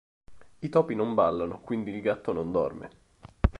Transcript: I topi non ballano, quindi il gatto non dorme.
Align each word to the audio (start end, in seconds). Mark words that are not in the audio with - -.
I 0.57 0.69
topi 0.69 0.95
non 0.95 1.13
ballano, 1.13 1.61
quindi 1.61 1.91
il 1.91 2.01
gatto 2.01 2.33
non 2.33 2.51
dorme. 2.51 2.89